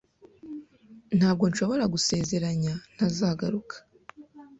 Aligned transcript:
Ntabwo 1.17 1.43
nshobora 1.51 1.83
gusezeranya 1.93 2.73
ntazagaruka. 2.93 3.75